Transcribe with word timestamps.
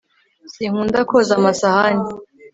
sinkunda 0.53 0.99
koza 1.09 1.33
amasahani 1.39 2.07